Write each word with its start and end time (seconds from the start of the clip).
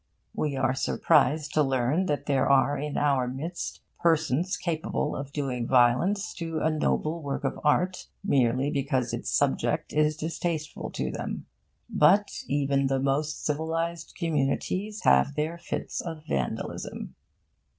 We 0.33 0.55
are 0.55 0.73
surprised 0.73 1.53
to 1.53 1.61
learn 1.61 2.07
that 2.07 2.25
there 2.25 2.49
are 2.49 2.75
in 2.75 2.97
our 2.97 3.27
midst 3.27 3.81
persons 3.99 4.57
capable 4.57 5.15
of 5.15 5.31
doing 5.31 5.67
violence 5.67 6.33
to 6.37 6.57
a 6.57 6.71
noble 6.71 7.21
work 7.21 7.43
of 7.43 7.59
art 7.63 8.07
merely 8.23 8.71
because 8.71 9.13
its 9.13 9.29
subject 9.29 9.93
is 9.93 10.17
distasteful 10.17 10.89
to 10.93 11.11
them. 11.11 11.45
But 11.87 12.31
even 12.47 12.87
the 12.87 12.99
most 12.99 13.45
civilised 13.45 14.15
communities 14.17 15.03
have 15.03 15.35
their 15.35 15.59
fits 15.59 16.01
of 16.01 16.25
vandalism. 16.27 17.13